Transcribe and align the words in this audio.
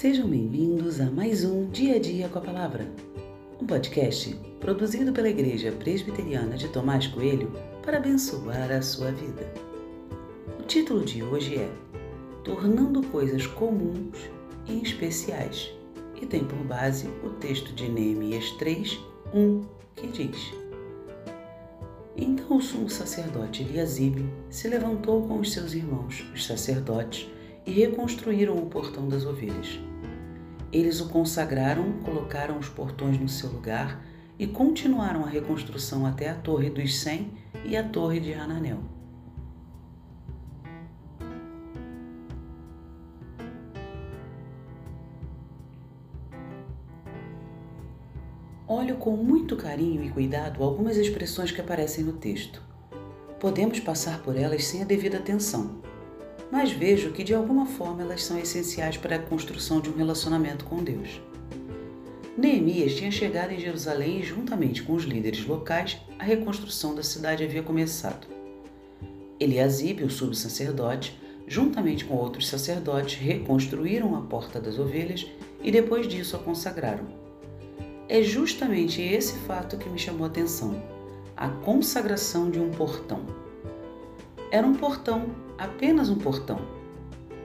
Sejam 0.00 0.28
bem-vindos 0.28 1.00
a 1.00 1.10
mais 1.10 1.44
um 1.44 1.68
Dia 1.70 1.96
a 1.96 1.98
Dia 1.98 2.28
com 2.28 2.38
a 2.38 2.42
Palavra, 2.42 2.88
um 3.60 3.66
podcast 3.66 4.32
produzido 4.60 5.12
pela 5.12 5.28
Igreja 5.28 5.72
Presbiteriana 5.72 6.56
de 6.56 6.68
Tomás 6.68 7.08
Coelho 7.08 7.50
para 7.82 7.96
abençoar 7.96 8.70
a 8.70 8.80
sua 8.80 9.10
vida. 9.10 9.52
O 10.56 10.62
título 10.62 11.04
de 11.04 11.20
hoje 11.24 11.56
é 11.56 11.68
Tornando 12.44 13.02
Coisas 13.08 13.44
Comuns 13.48 14.16
e 14.68 14.80
Especiais 14.80 15.68
e 16.22 16.24
tem 16.24 16.44
por 16.44 16.58
base 16.58 17.08
o 17.24 17.30
texto 17.30 17.72
de 17.72 17.88
Neemias 17.88 18.52
3, 18.52 19.00
1, 19.34 19.64
que 19.96 20.06
diz: 20.06 20.52
Então 22.16 22.56
o 22.56 22.62
sumo 22.62 22.88
sacerdote 22.88 23.64
Eliasibe 23.64 24.24
se 24.48 24.68
levantou 24.68 25.26
com 25.26 25.40
os 25.40 25.52
seus 25.52 25.74
irmãos, 25.74 26.24
os 26.32 26.46
sacerdotes, 26.46 27.28
e 27.66 27.70
reconstruíram 27.70 28.56
o 28.56 28.66
portão 28.66 29.08
das 29.08 29.24
ovelhas. 29.24 29.78
Eles 30.72 31.00
o 31.00 31.08
consagraram, 31.08 31.92
colocaram 32.04 32.58
os 32.58 32.68
portões 32.68 33.18
no 33.18 33.28
seu 33.28 33.50
lugar 33.50 34.04
e 34.38 34.46
continuaram 34.46 35.24
a 35.24 35.28
reconstrução 35.28 36.06
até 36.06 36.28
a 36.28 36.34
Torre 36.34 36.70
dos 36.70 36.98
Cem 36.98 37.32
e 37.64 37.76
a 37.76 37.82
Torre 37.82 38.20
de 38.20 38.32
Hananel. 38.32 38.78
Olho 48.70 48.96
com 48.96 49.16
muito 49.16 49.56
carinho 49.56 50.04
e 50.04 50.10
cuidado 50.10 50.62
algumas 50.62 50.98
expressões 50.98 51.50
que 51.50 51.60
aparecem 51.60 52.04
no 52.04 52.12
texto. 52.12 52.62
Podemos 53.40 53.80
passar 53.80 54.22
por 54.22 54.36
elas 54.36 54.66
sem 54.66 54.82
a 54.82 54.84
devida 54.84 55.16
atenção, 55.16 55.80
mas 56.50 56.70
vejo 56.70 57.12
que 57.12 57.24
de 57.24 57.34
alguma 57.34 57.66
forma 57.66 58.02
elas 58.02 58.24
são 58.24 58.38
essenciais 58.38 58.96
para 58.96 59.16
a 59.16 59.22
construção 59.22 59.80
de 59.80 59.90
um 59.90 59.96
relacionamento 59.96 60.64
com 60.64 60.82
Deus. 60.82 61.20
Neemias 62.36 62.94
tinha 62.94 63.10
chegado 63.10 63.52
em 63.52 63.58
Jerusalém 63.58 64.20
e, 64.20 64.22
juntamente 64.22 64.82
com 64.82 64.94
os 64.94 65.02
líderes 65.02 65.44
locais, 65.44 65.98
a 66.18 66.24
reconstrução 66.24 66.94
da 66.94 67.02
cidade 67.02 67.42
havia 67.42 67.62
começado. 67.62 68.28
Eliasibe, 69.40 70.04
o 70.04 70.10
subsacerdote, 70.10 71.18
juntamente 71.48 72.04
com 72.04 72.14
outros 72.14 72.46
sacerdotes, 72.46 73.18
reconstruíram 73.18 74.16
a 74.16 74.20
Porta 74.20 74.60
das 74.60 74.78
Ovelhas 74.78 75.26
e 75.62 75.70
depois 75.72 76.06
disso 76.06 76.36
a 76.36 76.38
consagraram. 76.38 77.06
É 78.08 78.22
justamente 78.22 79.02
esse 79.02 79.34
fato 79.40 79.76
que 79.76 79.88
me 79.88 79.98
chamou 79.98 80.24
a 80.24 80.28
atenção: 80.28 80.80
a 81.36 81.48
consagração 81.48 82.50
de 82.50 82.60
um 82.60 82.70
portão. 82.70 83.26
Era 84.50 84.66
um 84.66 84.74
portão 84.74 85.26
apenas 85.58 86.08
um 86.08 86.16
portão. 86.16 86.60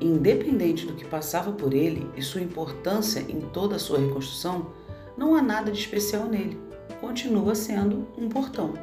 Independente 0.00 0.84
do 0.84 0.92
que 0.92 1.04
passava 1.04 1.52
por 1.52 1.72
ele 1.72 2.10
e 2.14 2.22
sua 2.22 2.42
importância 2.42 3.20
em 3.20 3.40
toda 3.40 3.76
a 3.76 3.78
sua 3.78 3.98
reconstrução, 3.98 4.72
não 5.16 5.34
há 5.34 5.40
nada 5.40 5.72
de 5.72 5.78
especial 5.78 6.26
nele. 6.26 6.60
Continua 7.00 7.54
sendo 7.54 8.06
um 8.18 8.28
portão. 8.28 8.74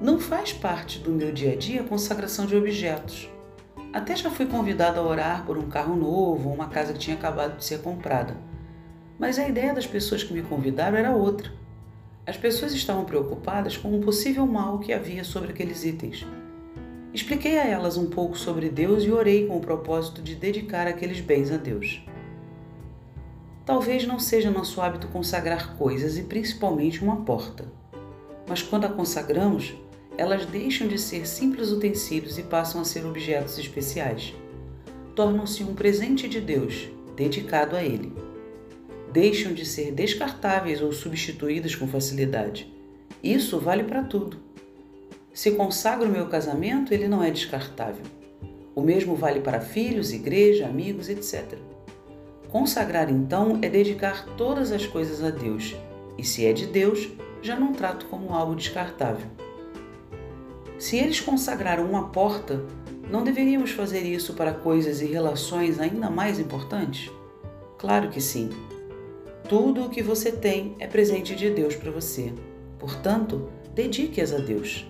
Não 0.00 0.18
faz 0.18 0.52
parte 0.52 0.98
do 0.98 1.10
meu 1.10 1.32
dia 1.32 1.52
a 1.52 1.56
dia 1.56 1.80
a 1.80 1.84
consagração 1.84 2.46
de 2.46 2.56
objetos. 2.56 3.28
Até 3.92 4.16
já 4.16 4.30
fui 4.30 4.46
convidado 4.46 5.00
a 5.00 5.02
orar 5.02 5.44
por 5.44 5.58
um 5.58 5.68
carro 5.68 5.96
novo 5.96 6.48
ou 6.48 6.54
uma 6.54 6.68
casa 6.68 6.92
que 6.92 6.98
tinha 6.98 7.16
acabado 7.16 7.58
de 7.58 7.64
ser 7.64 7.82
comprada. 7.82 8.36
Mas 9.18 9.38
a 9.38 9.48
ideia 9.48 9.74
das 9.74 9.86
pessoas 9.86 10.22
que 10.22 10.32
me 10.32 10.42
convidaram 10.42 10.96
era 10.96 11.12
outra. 11.12 11.52
As 12.26 12.36
pessoas 12.36 12.72
estavam 12.72 13.04
preocupadas 13.04 13.76
com 13.76 13.94
um 13.94 14.00
possível 14.00 14.46
mal 14.46 14.78
que 14.78 14.92
havia 14.92 15.24
sobre 15.24 15.50
aqueles 15.50 15.84
itens 15.84 16.26
Expliquei 17.14 17.58
a 17.58 17.66
elas 17.66 17.98
um 17.98 18.06
pouco 18.06 18.38
sobre 18.38 18.70
Deus 18.70 19.04
e 19.04 19.10
orei 19.10 19.46
com 19.46 19.58
o 19.58 19.60
propósito 19.60 20.22
de 20.22 20.34
dedicar 20.34 20.86
aqueles 20.86 21.20
bens 21.20 21.52
a 21.52 21.58
Deus. 21.58 22.02
Talvez 23.66 24.06
não 24.06 24.18
seja 24.18 24.50
nosso 24.50 24.80
hábito 24.80 25.08
consagrar 25.08 25.76
coisas 25.76 26.16
e 26.16 26.22
principalmente 26.22 27.04
uma 27.04 27.16
porta, 27.16 27.70
mas 28.48 28.62
quando 28.62 28.86
a 28.86 28.88
consagramos, 28.88 29.74
elas 30.16 30.46
deixam 30.46 30.88
de 30.88 30.98
ser 30.98 31.26
simples 31.26 31.70
utensílios 31.70 32.38
e 32.38 32.42
passam 32.42 32.80
a 32.80 32.84
ser 32.84 33.04
objetos 33.04 33.58
especiais. 33.58 34.34
Tornam-se 35.14 35.62
um 35.62 35.74
presente 35.74 36.26
de 36.26 36.40
Deus, 36.40 36.88
dedicado 37.14 37.76
a 37.76 37.84
Ele. 37.84 38.10
Deixam 39.12 39.52
de 39.52 39.66
ser 39.66 39.92
descartáveis 39.92 40.80
ou 40.80 40.90
substituídas 40.92 41.74
com 41.74 41.86
facilidade. 41.86 42.72
Isso 43.22 43.60
vale 43.60 43.84
para 43.84 44.02
tudo 44.02 44.51
se 45.32 45.52
consagro 45.52 46.08
meu 46.08 46.26
casamento, 46.26 46.92
ele 46.92 47.08
não 47.08 47.22
é 47.22 47.30
descartável. 47.30 48.04
O 48.74 48.82
mesmo 48.82 49.14
vale 49.14 49.40
para 49.40 49.60
filhos, 49.60 50.12
igreja, 50.12 50.66
amigos, 50.66 51.08
etc. 51.08 51.58
Consagrar, 52.50 53.10
então, 53.10 53.58
é 53.62 53.68
dedicar 53.68 54.26
todas 54.36 54.72
as 54.72 54.86
coisas 54.86 55.22
a 55.22 55.30
Deus, 55.30 55.74
e 56.18 56.24
se 56.24 56.44
é 56.44 56.52
de 56.52 56.66
Deus, 56.66 57.08
já 57.40 57.58
não 57.58 57.72
trato 57.72 58.06
como 58.06 58.34
algo 58.34 58.54
descartável. 58.54 59.26
Se 60.78 60.96
eles 60.96 61.20
consagraram 61.20 61.88
uma 61.88 62.08
porta, 62.08 62.62
não 63.10 63.24
deveríamos 63.24 63.70
fazer 63.70 64.02
isso 64.02 64.34
para 64.34 64.52
coisas 64.52 65.00
e 65.00 65.06
relações 65.06 65.78
ainda 65.80 66.10
mais 66.10 66.38
importantes? 66.38 67.10
Claro 67.78 68.10
que 68.10 68.20
sim. 68.20 68.50
Tudo 69.48 69.84
o 69.84 69.90
que 69.90 70.02
você 70.02 70.30
tem 70.30 70.74
é 70.78 70.86
presente 70.86 71.34
de 71.34 71.50
Deus 71.50 71.74
para 71.74 71.90
você. 71.90 72.32
Portanto, 72.78 73.48
dedique-as 73.74 74.32
a 74.32 74.38
Deus. 74.38 74.86